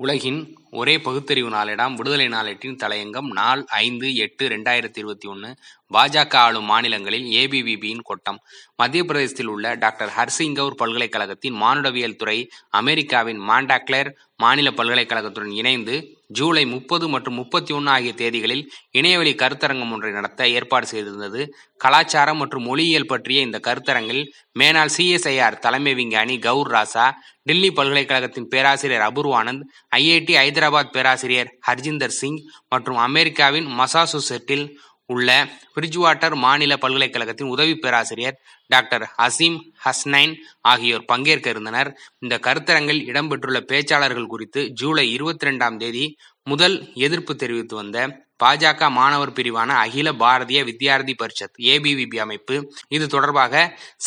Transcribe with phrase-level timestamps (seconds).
[0.00, 0.38] உலகின்
[0.70, 5.48] ஒரே பகுத்தறிவு நாளேடாம் விடுதலை நாளேட்டின் தலையங்கம் நாள் ஐந்து எட்டு ரெண்டாயிரத்தி இருபத்தி ஒன்று
[5.92, 8.38] பாஜக ஆளும் மாநிலங்களில் ஏபிவிபியின் கொட்டம்.
[8.76, 12.38] மத்திய பிரதேசத்தில் உள்ள டாக்டர் ஹர்சிங்கவுர் பல்கலைக்கழகத்தின் மானுடவியல் துறை
[12.70, 15.96] அமெரிக்காவின் மாண்டாக்லேர் மாநில பல்கலைக்கழகத்துடன் இணைந்து
[16.30, 21.40] ஜூலை முப்பது மற்றும் முப்பத்தி ஒன்று ஆகிய தேதிகளில் இணையவழி கருத்தரங்கம் ஒன்றை நடத்த ஏற்பாடு செய்திருந்தது.
[21.80, 24.22] கலாச்சாரம் மற்றும் மொழியியல் பற்றிய இந்த கருத்தரங்கில்
[24.58, 27.06] மேனாள் சிஎஸ்ஐஆர் தலைமை விஞ்ஞானி கவுர் ராசா
[27.42, 29.62] டில்லி பல்கலைக்கழகத்தின் பேராசிரியர் அபூர்வானந்த்
[29.96, 34.66] ஐஐடி ஐதராபாத் பேராசிரியர் ஹர்ஜிந்தர் சிங் மற்றும் அமெரிக்காவின் மசாசுசெட்டில்
[35.14, 35.30] உள்ள
[35.74, 38.36] பிரிட்ஜ்வாட்டர் மாநில பல்கலைக்கழகத்தின் உதவி பேராசிரியர்
[38.70, 40.34] டாக்டர் ஹசீம் ஹஸ்னைன்
[40.72, 41.90] ஆகியோர் பங்கேற்க இருந்தனர்.
[42.24, 46.04] இந்த கருத்தரங்கில் இடம்பெற்றுள்ள பேச்சாளர்கள் குறித்து ஜூலை இருபத்தி ரெண்டாம் தேதி
[46.46, 47.98] முதல் எதிர்ப்பு தெரிவித்து வந்த
[48.42, 52.56] பாஜக மாணவர் பிரிவான அகில பாரதிய வித்யார்த்தி பரிஷத் ஏபிவிபி அமைப்பு.
[52.96, 53.54] இது தொடர்பாக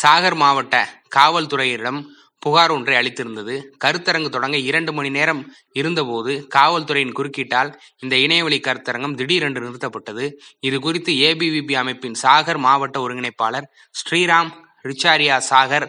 [0.02, 0.76] சாகர் மாவட்ட
[1.16, 2.00] காவல்துறையிடம்
[2.44, 3.54] புகார் ஒன்றை அளித்திருந்தது.
[3.84, 5.42] கருத்தரங்கு தொடங்க இரண்டு மணி நேரம்
[5.80, 7.70] இருந்தபோது காவல்துறையின் குறுக்கீட்டால்
[8.00, 10.26] இந்த இணையவழி கருத்தரங்கம் திடீரென்று நிறுத்தப்பட்டது.
[10.68, 13.68] இது குறித்து ஏபிவிபி அமைப்பின் சாகர் மாவட்ட ஒருங்கிணைப்பாளர்
[14.00, 14.52] ஸ்ரீராம்
[14.88, 15.88] ரிச்சாரியா சாகர்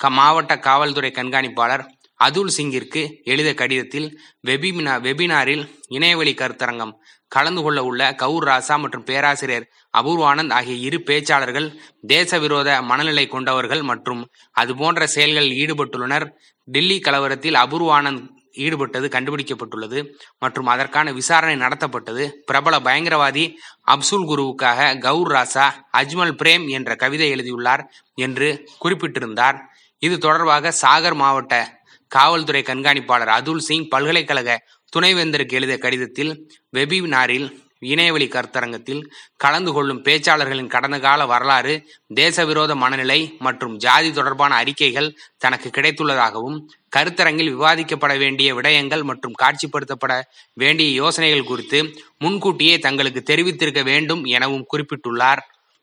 [0.00, 1.82] மாவட்ட காவல்துறை கண்காணிப்பாளர்
[2.16, 6.92] அதுல் சிங்கிற்கு எழுத கடிதத்தில் வெபினா வெபினாரில் இணையவழி கருத்தரங்கம்
[7.28, 9.66] கலந்து கொள்ள உள்ள கவுர் ராசா மற்றும் பேராசிரியர்
[9.98, 16.26] அபூர்வானந்த் ஆகிய இரு பேச்சாளர்கள் தேச விரோத மனநிலை கொண்டவர்கள் மற்றும் அது போன்ற செயல்களில் ஈடுபட்டுள்ளனர்.
[16.64, 22.28] டில்லி கலவரத்தில் அபூர்வானந்த் ஈடுபட்டது கண்டுபிடிக்கப்பட்டுள்ளது மற்றும் அதற்கான விசாரணை நடத்தப்பட்டது.
[22.44, 23.54] பிரபல பயங்கரவாதி
[23.86, 29.58] அப்சுல் குருவுக்காக கவுர் ராசா அஜ்மல் பிரேம் என்ற கவிதை எழுதியுள்ளார் என்று குறிப்பிட்டிருந்தார்.
[29.98, 31.75] இது தொடர்பாக சாகர் மாவட்ட
[32.16, 34.58] காவல்துறை கண்காணிப்பாளர் அதுல் சிங் பல்கலைக்கழக
[34.92, 36.32] துணைவேந்தருக்கு எழுதிய கடிதத்தில்
[36.76, 37.48] வெபினாரில்
[37.92, 39.00] இணையவழி கருத்தரங்கத்தில்
[39.42, 41.74] கலந்து கொள்ளும் பேச்சாளர்களின் கடந்த கால வரலாறு
[42.20, 45.08] தேசவிரோத மனநிலை மற்றும் ஜாதி தொடர்பான அறிக்கைகள்
[45.44, 46.56] தனக்கு கிடைத்துள்ளதாகவும்
[46.96, 50.14] கருத்தரங்கில் விவாதிக்கப்பட வேண்டிய விடயங்கள் மற்றும் காட்சிப்படுத்தப்பட
[50.62, 51.80] வேண்டிய யோசனைகள் குறித்து
[52.18, 55.42] முன்கூட்டியே தங்களுக்கு தெரிவித்திருக்க வேண்டும் எனவும் குறிப்பிட்டுள்ளார்.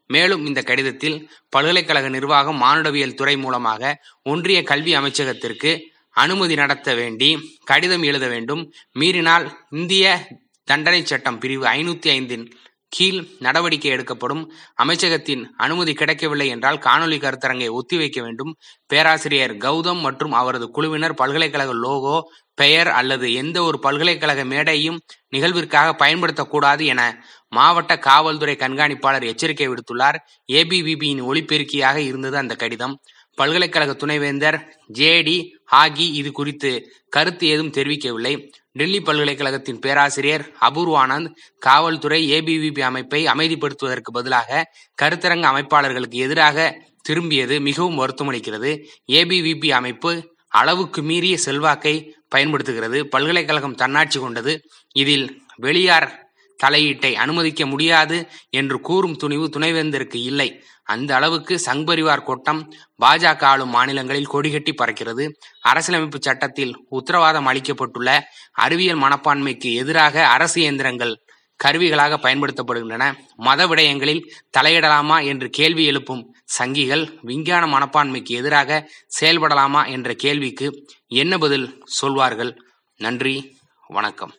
[0.09, 1.17] மேலும் இந்த கடிதத்தில்
[1.49, 3.93] பல்கலைக்கழக நிர்வாகம் மானுடவியல் துறை மூலமாக
[4.31, 5.71] ஒன்றிய கல்வி அமைச்சகத்திற்கு
[6.13, 7.29] அனுமதி நடத்த வேண்டி
[7.63, 8.71] கடிதம் எழுத வேண்டும்.
[8.91, 10.27] மீறினால் இந்திய
[10.63, 12.45] தண்டனை சட்டம் பிரிவு ஐநூத்தி ஐந்தின்
[12.87, 14.53] கீழ் நடவடிக்கை எடுக்கப்படும்.
[14.83, 18.51] அமைச்சகத்தின் அனுமதி கிடைக்கவில்லை என்றால் காணொலி கருத்தரங்கை ஒத்திவைக்க வேண்டும்.
[18.85, 22.17] பேராசிரியர் கௌதம் மற்றும் அவரது குழுவினர் பல்கலைக்கழக லோகோ
[22.53, 27.01] பெயர் அல்லது எந்த ஒரு பல்கலைக்கழக மேடையும் நிகழ்விற்காக பயன்படுத்தக்கூடாது என
[27.47, 30.19] மாவட்ட காவல்துறை கண்காணிப்பாளர் எச்சரிக்கை விடுத்துள்ளார்.
[30.51, 32.99] ஏபிவிபியின் ஒளிபெருக்கியாக இருந்தது அந்த கடிதம்.
[33.35, 36.71] பல்கலைக்கழக துணைவேந்தர் ஜே டி ஹாகி இது குறித்து
[37.09, 38.51] கருத்து ஏதும் தெரிவிக்கவில்லை.
[38.71, 41.29] டெல்லி பல்கலைக்கழகத்தின் பேராசிரியர் அபூர்வானந்த்
[41.59, 44.71] காவல்துறை ஏபிவிபி அமைப்பை அமைதிப்படுத்துவதற்கு பதிலாக
[45.01, 46.77] கருத்தரங்க அமைப்பாளர்களுக்கு எதிராக
[47.09, 48.71] திரும்பியது மிகவும் வருத்தமளிக்கிறது.
[49.11, 53.07] ஏபிவிபி அமைப்பு அளவுக்கு மீறிய செல்வாக்கை பயன்படுத்துகிறது.
[53.07, 54.53] பல்கலைக்கழகம் தன்னாட்சி கொண்டது.
[54.93, 56.32] இதில் வெளியார்
[56.63, 60.63] தலையீட்டை அனுமதிக்க முடியாது என்று கூறும் துணிவு துணைவேந்தருக்கு இல்லை.
[60.83, 65.31] அந்த அளவுக்கு சங்பரிவார் கோட்டம் பாஜக ஆளும் மாநிலங்களில் கொடிகட்டி பறக்கிறது.
[65.61, 68.19] அரசியலமைப்பு சட்டத்தில் உத்தரவாதம் அளிக்கப்பட்டுள்ள
[68.51, 71.15] அறிவியல் மனப்பான்மைக்கு எதிராக அரசு இயந்திரங்கள்
[71.63, 73.03] கருவிகளாக பயன்படுத்தப்படுகின்றன.
[73.35, 74.23] மத விடயங்களில்
[74.57, 82.53] தலையிடலாமா என்று கேள்வி எழுப்பும் சங்கிகள் விஞ்ஞான மனப்பான்மைக்கு எதிராக செயல்படலாமா என்ற கேள்விக்கு என்ன பதில் சொல்வார்கள்?
[82.95, 83.55] நன்றி
[83.87, 84.33] வணக்கம்.